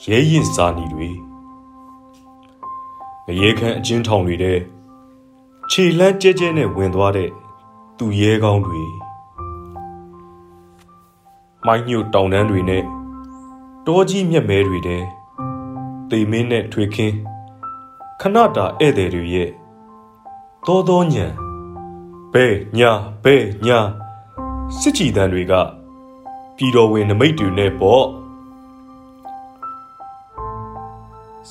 [0.06, 1.10] ရဲရင်စာနီတွေ
[3.26, 4.60] ငရေခမ်းအချင်းထောင်တွေတဲ့
[5.72, 7.30] ခြေလန်းကျဲကျဲနဲ့ဝင်သွားတဲ့
[8.02, 8.84] သူရဲကောင်းတွေ
[11.66, 12.84] မိုင်းညို့တောင်တန်းတွေနဲ့
[13.86, 15.04] တောကြီးမြက်မဲတွေတဲ့
[16.10, 17.16] တေမင်းနဲ့ထွေခင်း
[18.22, 19.50] ခဏတာဧည့်သည်တွေရဲ့
[20.66, 21.26] သောသောညံ
[22.34, 22.46] ဘဲ
[22.78, 22.92] ညာ
[23.24, 23.80] ဘဲညာ
[24.80, 25.54] စစ်ကြည်တန်းတွေက
[26.56, 28.06] ပြည်တော်ဝင်နမိတ်တွေနဲ့ပေါ့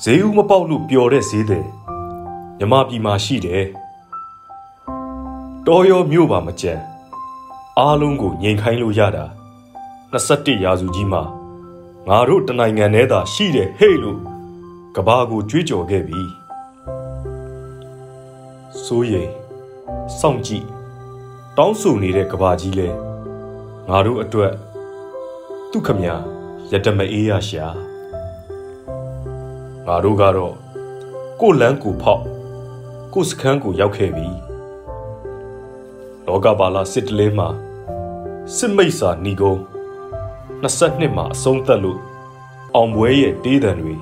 [0.01, 1.67] ဈေးဦးမပေါက်လို့ပျော်တဲ့ဈေးတယ်
[2.57, 3.65] မြမပြည်မှာရှိတယ်
[5.67, 6.73] တော်ရောမြို့ပါမကြံ
[7.79, 9.25] အားလုံးကိုငြိမ်ခိုင်းလို့ရတာ
[10.13, 11.23] 21ရာစုကြီးမှာ
[12.07, 14.19] ငါတို့တနိုင်ငံထဲသာရှိတယ်ဟဲ့လို့
[14.95, 16.21] ကဘာကိုကြွေးကြော်ခဲ့ပြီ
[18.83, 19.31] စိုးရိမ်
[20.19, 20.65] စောင့်ကြည့်
[21.57, 22.89] တောင်းဆိုနေတဲ့ကဘာကြီးလဲ
[23.89, 24.53] ငါတို့အတွက်
[25.71, 26.01] သူခမ
[26.71, 27.67] ရတမအေးရရှာ
[29.87, 30.55] ငါတို့ကတော့
[31.41, 32.23] ကိုလန်းကိုဖောက်
[33.13, 34.48] ကိုစခန်းကိုရောက်ခဲ့ပြီ
[36.29, 37.47] လောကပါလာစစ်တလင်းမှာ
[38.55, 39.61] စစ်မိတ်စာဏီကုန်း
[40.63, 41.99] 22မှာအဆုံးသက်လို့
[42.75, 43.95] အောင်ပွဲရဲ့တေးတံတွေ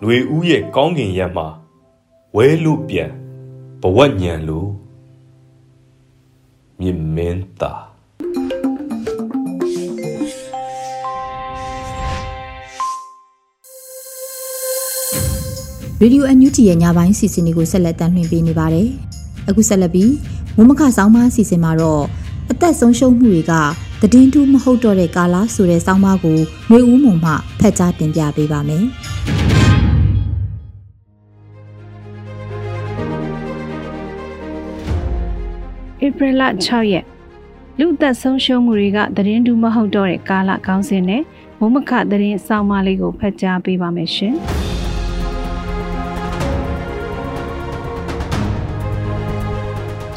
[0.00, 1.46] ຫນွေဦးရဲ့ကောင်းကင်ရက်မှာ
[2.36, 3.10] ဝဲလို့ပြန်
[3.82, 4.70] ဘဝညံလို့
[6.80, 7.72] မြင်မင်းတာ
[16.00, 18.88] ရေဒီယိုအန်ယူဂျီရဲ့ညပိုင်းစီစဉ်တွေကိုဆက်လက်တင်ပြနေပါတယ်။
[19.48, 20.10] အခုဆက်လက်ပြီး
[20.56, 22.04] မမခဆောင်းပါးစီစဉ်မှာတော့
[22.50, 23.52] အသက်ဆုံးရှုံးမှုတွေက
[24.12, 26.38] တည်င်းတူးမဟုတ်တော့တဲ့ကာလာဆိုတဲ့ဆောင်းပါးကို
[26.70, 28.84] မျိုးဦးမုံမှဖတ်ကြားတင်ပြပေးပါမယ်။
[36.06, 37.04] ဧပြီလ6ရက်
[37.78, 41.22] လူသက်ဆုံးရှုံးမှုတွေကသတင်းတူးမဟုတ်တော့တဲ့ကာလကောင်းစင်နဲ့
[41.58, 44.36] မုံမခသတင်းစောင်းမလေးကိုဖတ်ကြားပေးပါမယ်ရှင်။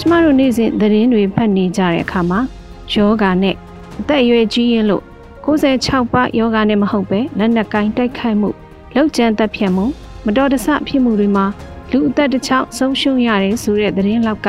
[0.10, 2.40] မတို့နေ့စဉ်သတင်းတွေဖတ်နေကြတဲ့အခါမှာ
[2.94, 3.56] ယောဂာနဲ့
[4.00, 5.04] အသက်အရွယ်ကြီးရင်လို့
[5.46, 8.50] 96ပါယောဂာနဲ့မဟုတ်ပဲလက်နက်ကင်တိုက်ခိုက်မှု
[8.96, 9.86] လောက်ကျန်တက်ဖြတ်မှု
[10.26, 11.46] မတော်တဆဖြစ်မှုတွေမှာ
[11.92, 14.48] လူအသက်တစ်ချောင်းဆုံးရှုံးရတယ်ဆိုတဲ့သတင်းလောက်က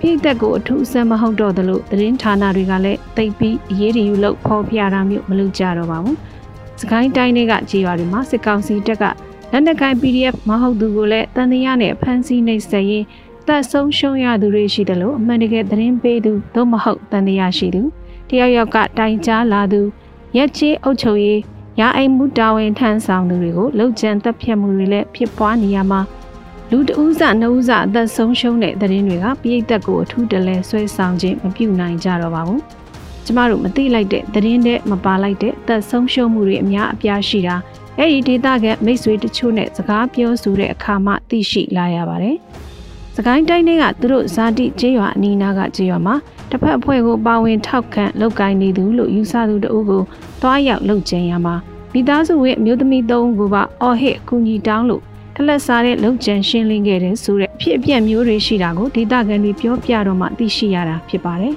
[0.00, 6.16] ပြည်သက်ကိုအထူးအဆန်းမဟုတ်တော့သလိုသတင်းဌာနတွေကလည်းတိတ်ပြီးအရေးတယူလို့ဖော်ပြတာမျိုးမလုပ်ကြတော့ပါဘူး။
[6.80, 9.04] စကိုင်းတိုင်းတွေကကြေးရွာတွေမှာစစ်ကောင်စီတပ်က
[9.52, 13.06] လက်နက်ကိုင် PDF မဟုတ်သူကိုလည်းတန်တရားနဲ့ဖမ်းဆီးနှိပ်စက်ရင်း
[13.46, 17.82] သက်ဆုံးရှုံးရသူတွေရှိတယ်လို့အမှန်တကယ်သတင်းပေးသူသို့မဟုတ်တန်တရားရှိသူ
[18.28, 19.80] တယောက်ယောက်ကတိုင်ကြားလာသူ
[20.36, 21.40] ရက်ချေးအုပ်ချုပ်ရေး
[21.80, 26.00] ရာအိမ်မှုတာဝန်ထမ်းဆောင်သူတွေကိုလှုပ်ကြံတပ်ဖြတ်မှုတွေလည်းဖြစ်ပွားနေရမှာ
[26.70, 32.62] လူတဦးစနှုတ်စအသက်ဆုံးရှုံးတဲ့သတင်းတွေကပြည်သက်ကိုအထူးတလဲဆွဲဆောင်ခြင်းမပြုနိုင်ကြတော့ပါဘူး
[33.24, 37.56] ကျမတို့မသိလိုက်တဲ့သတင်းတွေမပါလိုက်တဲ့သက်ဆုံးရှုံးမှုတွေအများအပြားရှိတာ
[37.98, 42.36] အဲ့ဒီဒေတာကမိတ်ဆွေတချို့နဲ့စကားပြောဆိုတဲ့အခါမှသိရှိလာရပါတယ်
[43.16, 46.14] စကိုင်းတိုင်းတွေကသူတို့ဇာတိကျေးရွာအနီးနားကကျေးရွာမှာ
[46.50, 50.02] တစ်ဖက်အဖွဲ့ကိုပါဝင်ထောက်ခံလုပ်ကိုင်းနေသူလို့ယူဆသူတအုပ်ကို
[50.42, 51.54] တွားရောက်လုပ်ကြံရမှာ
[51.92, 55.02] မိသားစုဝင်အမျိုးသမီးသုံးဦးကပါအော်ဟစ်ကူညီတောင်းလို့
[55.34, 61.54] ထလက်စားတဲ့လုံခြံရှင်းလင်းခဲ့တဲ့ဆိုတဲ့ဖြစ်အပျက်မျိုးတွေရှိတာကိုဒေသခံတွေပြောပြတော့မှသိရှိရတာဖြစ်ပါတယ်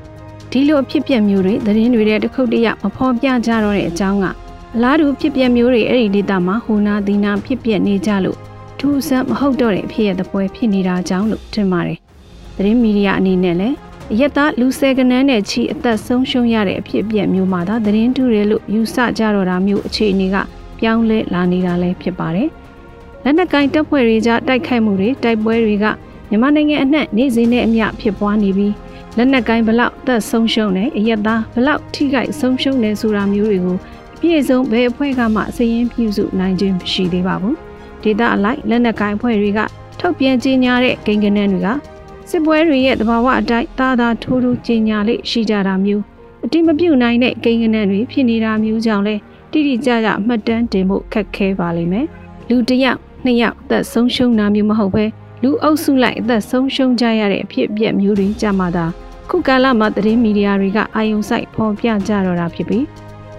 [0.50, 4.26] ။ဒီလိုဖြစ်ပျက်မျိုးတွေသတင်းတွေတဲ့တစ်ခုတည်းမဖော်ပြကြတော့တဲ့အကြောင်းက
[4.74, 8.38] အလားတူဖြစ်ပျက်မျိုးတွေအဲ့ဒီဒေသမှာဟိုနာဒီနာဖြစ်ပျက်နေကြလို့
[8.80, 11.98] ထူးဆန်းမဟုတ်တော့တဲ့အဖြစ်ရဲ့သပွဲဖြစ်နေတာကြောင့်လို့ထင်ပါတယ်။
[12.56, 13.76] သတင်းမီဒီယာအနေနဲ့လည်း
[14.18, 20.36] ရက်သားလူဆယ်ကနန်းနဲ့ချီအသက်ဆုံးရှုံးရတဲ့အဖြစ်အပျက်မျိုးမှာသာသတင်းတူတယ်လို့ယူဆကြတော့တာမျိုးအခြေအနေက
[20.78, 22.48] ပြောင်းလဲလာနေတာလည်းဖြစ်ပါတယ်။
[23.24, 25.86] လက်နက်ကင်တပ်ဖွဲ့တွေကြားတိုက်ခိုက်မှုတွေတိုက်ပွဲတွေက
[26.30, 28.74] မြန်မာနိုင်ငံအနှံ့နေ့စဉ်နဲ့အမျှဖြစ်ပွားနေပြီး
[29.16, 33.78] လက်နက်ကင်ဘလောက်အသက်ဆုံးရှုံးတယ်အရက်သားဘလောက်ထိခိုက်ဆုံးရှုံးတယ်ဆိုတာမျိုးတွေကို
[34.14, 37.56] အပြည့်အစုံဘယ်အဖွဲ့ကမှစည်ရင်းပြုစုနိုင်ခြင်းမရှိသေးပါဘူး။
[38.02, 39.60] ဒေသအလိုက်လက်နက်ကင်အဖွဲ့တွေက
[40.00, 41.68] ထုတ်ပြန်ကြေညာတဲ့ဂိမ်းကနန်းတွေက
[42.30, 46.02] စစ်ပွဲတွေရဲ့သဘာဝအတိုင်းသာသာထိုးထိုးကြီးညာလေးရှိကြတာမျိုး
[46.44, 49.14] အတိမပြုတ်နိုင်တဲ့ကိန်းဂဏန်းတွေဖြစ်နေတာမျိုးကြောင့်လဲ
[49.52, 52.06] တိတိကျကျအမှတ်တမ်းတင်ဖို့ခက်ခဲပါလိမ့်မယ်
[52.48, 55.04] လူတစ်ယောက်နှစ်ယောက်အသက်ဆုံးရှုံးတာမျိုးမဟုတ်ပဲ
[55.42, 58.86] လူအုပ်စုလိုက်အသက်ဆုံးရှုံးကြရတဲ့အဖြစ်အပျက်မျိုးတွေကြမှာသာ
[59.30, 62.84] ခုကာလမှာသတင်းမီဒီယာတွေကအာယုံဆိုင်ဖော်ပြကြတော့တာဖြစ်ပြီး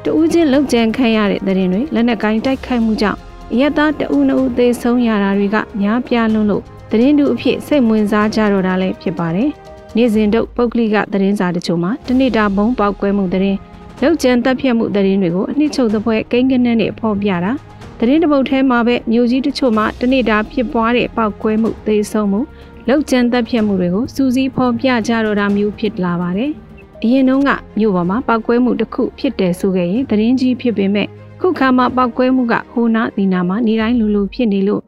[0.03, 3.19] တူးချင်းလောက်ကျန်ခံရတဲ့သတင်းတွေလက်နက်ကိုင်းတိုက်ခိုက်မှုကြောင့်
[3.53, 9.49] အယက်သားတဦးနှုတ်သေးဆုံးရတာတွေကများပြားလွန်းလို့သတင်းတူအဖြစ်စိတ်ဝင်စားကြတော့တာလည်းဖြစ်ပါတယ်။
[9.95, 13.57] နေ့စဉ်တို့ပုဂ္ဂလိကသတင်းစာတချို့မှာတနေ့တာဘုံပေါက်ကွဲမှုသတင်း
[14.01, 17.51] လောက်ကျန်တပ်ဖြတ်မှုသတင်းတွေကိုအနှစ်ချုပ်သပွဲကိန်းကနန်းနဲ့ဖော်ပြတာ
[17.99, 22.41] သတင်းတပုတ်ထဲမှာပဲမြို့ကြီးတချို့မှာတနေ့တာဖြစ်ပွားတဲ့ပေါက်ကွဲမှုသေဆုံးမှု
[22.87, 26.51] လောက်ကျန်တပ်ဖြတ်မှုတွေကိုစူးစီးဖော်ပြကြတော့တာမျိုးဖြစ်လာပါတယ်။
[27.03, 31.07] အရင်တုန်းကမြို့ပေါ်မှာပောက်ကွဲမှုတစ်ခုဖြစ်တယ်ဆိုခဲ့ရင်သတင်းကြီးဖြစ်ပေမဲ့
[31.39, 34.81] ခုခါမှာပောက်ကွဲမှုကဟိုနာဒီနာမှာနေတိုင်းလူလူဖြစ်နေလို့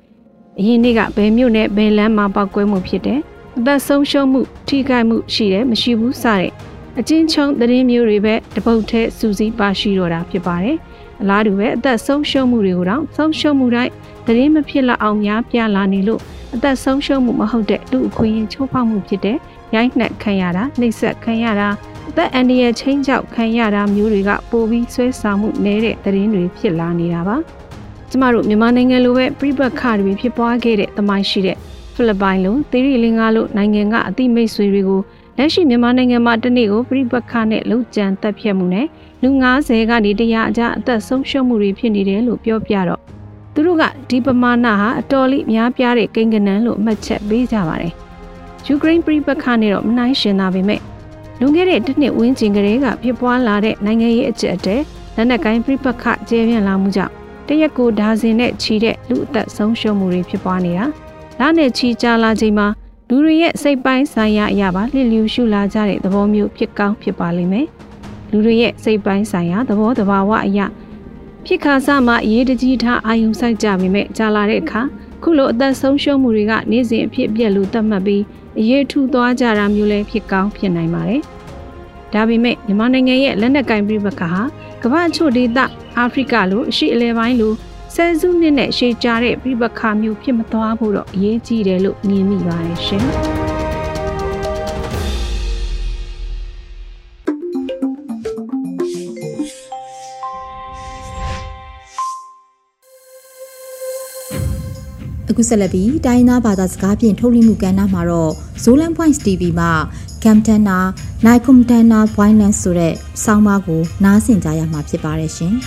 [0.60, 3.19] အရင်နေ့ကဘယ်မြို့နဲ့ဘယ်လမ်းမှာပောက်ကွဲမှုဖြစ်တယ်
[3.58, 6.52] အသက်ဆုံးရှုံးမှုထိခိုက်မှုရှိတယ်မရှိဘူးစတဲ့
[7.00, 10.78] အချင်းချင်းသတင်းမျိုးတွေပဲတပုတ်ထဲစူးစီးပါရှိတော့တာဖြစ်ပါတယ်
[11.21, 13.91] အလားတူပဲအသက်ဆုံးရှုံးမှုတွေကိုတော့ဆုံးရှုံးမှုတိုင်း
[14.26, 16.21] သတင်းမဖြစ်လောက်အောင်များပြလာနေလို့
[16.56, 19.38] အသက်ဆုံးရှုံးမှုမဟုတ်တဲ့လူအခွင့်အရေးချိုးဖောက်မှုဖြစ်တဲ့
[19.76, 21.69] ရိုက်နှက်ခံရတာနှိပ်စက်ခံရတာ
[22.13, 27.36] အသက်အန္တရာယ်ချင်းချောက်ခံရတာမျိုးတွေကပိုပြီးဆွဲဆောင်မှုနေတဲ့သတင်းတွေဖြစ်လာနေတာပါ။
[28.10, 31.58] ကျမတို့မြန်မာနိုင်ငံလိုပဲပြိပတ်ခတွေဖြစ်ပွားခဲ့တဲ့တမိုင်းရှိတဲ့
[31.93, 35.02] ဖိလစ်ပိုင်လိုသီရိလင်္ကာလိုနိုင်ငံကအသိမိတ်ဆွေတွေကို
[35.38, 38.88] လက်ရှိမြန်မာနိုင်ငံမှာတနေ့ကိုပြိပတ်ခနဲ့လှုပ်ကြံတက်ဖြတ်မှုနဲ့
[39.21, 43.02] လူ90ကနေတရားအကြအသက်ဆုံးရှုံးမှုတွေဖြစ်နေတယ်လို့ပြောပြတော့
[43.54, 47.93] သူတို့ကဒီပမာဏဟာအတော်လေးများပြားတဲ့ကိန်းဂဏန်းလို့အမှတ်ချက်ပေးကြပါတယ်။
[48.67, 50.82] ယူကရိန်းပြိပတ်ခနဲ့တော့မနိုင်ရှင်တာပဲမဲ့
[51.43, 54.77] လွန်ခဲ့တဲ့တစ်နှစ်ဝန်းကျင်ကလေးကဖြစ်ပွားလာတဲ့နိုင်ငံရေးအကျပ်အတဲ
[55.15, 57.13] လက်နက်ကိုင်းပြိပတ်ခကျဲပြန့်လာမှုကြောင့်
[57.47, 60.86] တရက်ကိုဒါဇင်နဲ့ချီတဲ့လူအသက်ဆုံးရှုံးမှုတွေဖြစ်ပွားနေတာ
[61.39, 62.67] လနဲ့ချီကြာလာချိန်မှာ
[63.10, 67.67] လူတွေရဲ့စိတ်ပိုင်းဆိုင်ရာအရာပါလှစ်လျူရှုလာကြတဲ့သဘောမျိုးဖြစ်ကောင်းဖြစ်ပါလိမ့်မယ်
[68.32, 70.65] လူတွေရဲ့စိတ်ပိုင်းဆိုင်ရာသဘောတဘာဝအရာ
[71.45, 74.82] ဖြစ်ခါစားမှာအရေးတကြီးထားအာယုံဆိုင်ကြပေမဲ့ကြာလာတဲ့အခါ
[75.23, 78.23] ခုလိုအသက်ဆုံးရှုံးမှုတွေကနေ့စဉ်အဖြစ်အပျက်လို့သတ်မှတ်ပြီး
[78.60, 81.22] အရေးထူသွားကြတာမျိုးလည်းဖြစ်ကောင်းဖြစ်နိုင်ပါတယ်
[82.14, 84.42] ဒါပေမဲ့မြန်မာနိုင်ငံရဲ့လက်နက်ကင်ပြပခါဟာ
[84.84, 85.60] ကမ္ဘာချို့ဒေသ
[85.98, 87.54] အာဖရိကလိုအရှိအလဲပိုင်းလို
[87.96, 93.06] ဆယ်စုနှစ်နဲ့ရှေးကြတဲ့ပြပခါမျိုးဖြစ်မသွားဖို့တော့အရေးကြီးတယ်လို့မြင်မိပါတယ်ရှင်။
[105.41, 108.32] ခုဆက်လက်ပြီးတိုင်းသားဘာသာစကားဖြင့်ထုတ်လွှင့်မှုကဏ္ဍမှာတော့
[108.63, 109.71] Zolan Points TV မှာ
[110.23, 110.80] Camtana,
[111.25, 115.54] Naikumtana, Binance ဆိုတဲ့ဆောင်းပါးကိုနားဆင်ကြရမှာဖြစ်ပါတယ်ရှင်။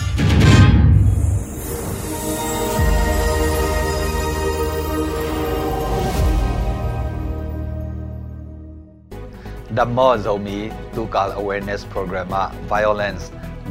[9.78, 10.58] ဒမ္မောဇုံမီ
[10.94, 13.24] ဒုကာလ awareness program မှာ violence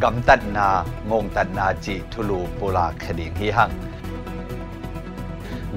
[0.03, 0.67] ဂမ်တတ်နာ
[1.09, 3.92] ငုံတတ်နာကြည့်ထူလူပိုလာခဒီဟီဟန်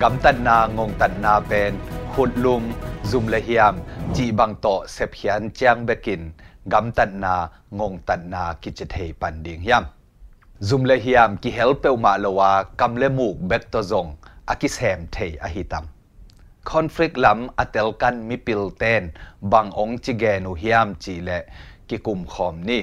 [0.01, 1.75] gam tan na ngong tan na pen
[2.17, 2.73] khut lum
[3.05, 3.75] zum le hiam
[4.15, 6.31] chi bang to sep hian chiang bekin
[6.73, 9.85] gam tan na ngong tan na ki che thei pan ding hiam
[10.61, 14.17] zum le hiam ki help pe ma lo wa kam le muk bek to zong
[14.47, 15.85] a ki sem thei a hi tam
[16.65, 21.39] conflict lam atel kan mi pil ten bang ong chi ge nu hiam chi le
[21.89, 22.81] ki kum khom ni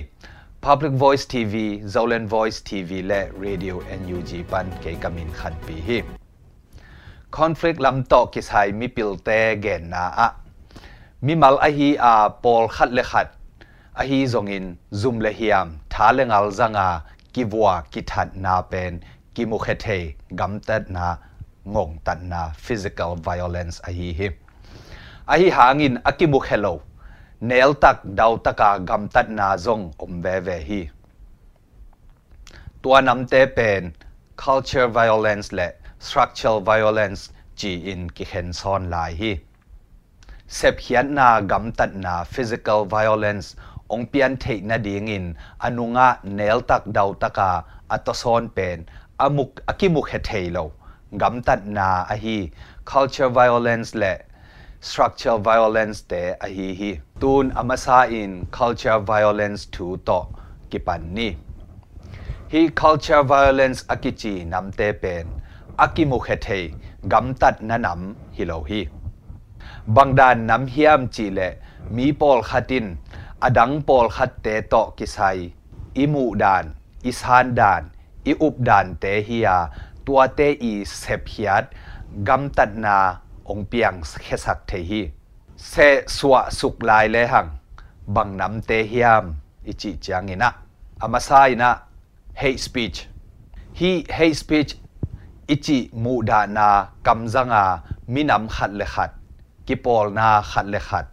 [0.64, 6.23] Public Voice TV, Zolan Voice TV และ Radio NUG ปันเกกามินขันปีฮี
[7.34, 10.28] conflict lam to ki sai mi pil te gen na a.
[11.22, 13.28] Mi mal a hi a pol khat le khat.
[14.02, 15.68] A hi zong in zum le hiam.
[15.90, 16.88] Tha le ngal zanga
[17.34, 19.02] ki bua ki that na pen.
[19.34, 21.18] Ki mu khe the gam tat na,
[21.66, 24.30] ngong tat na, physical violence a hi hi.
[25.28, 26.82] A hi hangin a ki mu khe lo.
[27.42, 30.82] Nel tak, dau taka gam tat na zong om ve ve hi.
[32.84, 33.94] Tua nam te pen.
[34.36, 39.38] Culture violence le structural violence, chỉ in ki hen son lai hi.
[40.48, 43.56] Sep hian na gam tat na physical violence
[43.90, 48.86] ong pian thei na ding in anunga nel tak dau taka atoson pen
[49.20, 50.72] amuk akimuk he thei lo
[51.18, 52.52] gam tat na a hi,
[52.86, 54.18] culture violence le
[54.82, 57.00] structural violence te a hi hi.
[57.20, 60.20] Tun amasa in culture violence tu to,
[60.70, 61.38] kipan ni.
[62.52, 65.43] Hi culture violence akichi namte pen
[65.78, 66.72] akimu khethe
[67.10, 68.88] gam tat na nam hi lo hi
[69.96, 71.48] bangdan nam hiam chi le
[71.90, 72.96] mi pol khatin
[73.42, 75.52] adang pol khat te to kisai
[76.04, 76.66] imu dan
[77.04, 77.84] isan dan
[78.26, 79.68] i up dan te hiya
[80.06, 81.66] tua te i sep hiat
[82.28, 82.98] gam tat na
[83.46, 85.02] ong piang khesak the hi
[85.58, 87.50] se suwa suk lai le hang
[88.08, 89.34] bang nam te hiam
[89.66, 90.50] ichi changina
[91.00, 91.70] amasai na
[92.34, 93.08] hate speech
[93.80, 94.83] hi hate speech
[95.54, 96.68] ichi mu da na
[97.06, 97.64] kam zanga
[98.14, 99.12] mi nam khat le khat
[99.66, 101.06] ki pol na khat le khat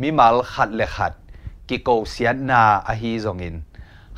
[0.00, 1.12] mi mal khat le khat
[1.68, 3.56] ki ko sian na a hi zong in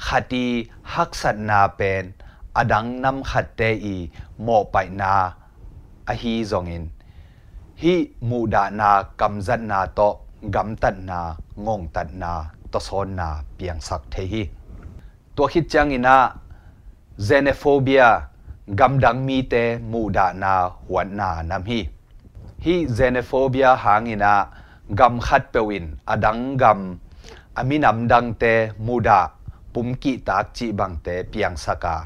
[0.06, 0.44] khati
[0.82, 2.12] hak sat na pen,
[2.60, 3.96] adang nam khat te i
[4.38, 5.12] mo pai na
[6.12, 6.84] a hi zong in
[7.82, 7.94] hi
[8.28, 10.10] mu da na kam zan na to
[10.54, 11.20] gam tan na
[11.64, 12.32] ngong tan na
[12.72, 14.42] to son na piang sak the hi.
[15.36, 16.16] Tua khit chang ina
[17.26, 18.08] xenophobia
[18.80, 19.54] กำดังมีเต
[19.92, 20.54] มูดานา
[20.86, 21.80] หวนนานำฮี
[22.64, 24.34] ฮีเซเนโฟเบียหางินะ
[25.00, 28.44] กำขัดเปวินอดังกำอามินำดังเต
[28.86, 29.20] มูดา
[29.72, 31.96] ปุ่มกีตากจีบังเตเปียงสกา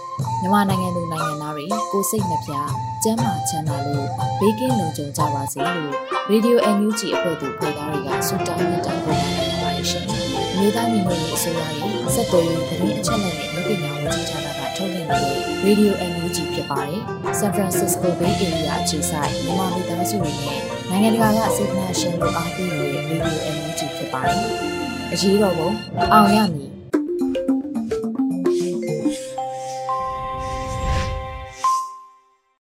[0.41, 2.53] မြန်မာနိုင်ငံသူနိုင်ငံသားတွေကိုစိတ်နှပြ
[3.03, 4.07] ကျန်းမာချမ်းသာလို့
[4.39, 5.93] ဘေးကင်းလုံခြုံကြပါစေလို့
[6.31, 10.05] Radio NUG အဖွဲ့သူဖေသားတွေကဆုတောင်းမြတ်တာပို့တာနေပါတယ်ရှင်။
[10.57, 17.01] မြေသားညီမတွေအစိုးရရဲ့စက်တော်ရင်သတင်းအချက်အလက်တွေလုပ်ပညာဝန်ကြီးဌာနကထုတ်လွှင့်နေတဲ့ Radio NUG ဖြစ်ဖြစ်ပါတယ်။
[17.39, 24.43] San Francisco Bay Area အခြေစိုက်မြန်မာမိသားစုတွေနဲ့နိုင်ငံတကာကစေတနာရှင်တို့အားပေးနေတဲ့ Radio NUG ဖြစ်ပါတယ်။
[25.13, 25.69] အရေးတော်ပုံ
[26.13, 26.70] အောင်ရမည်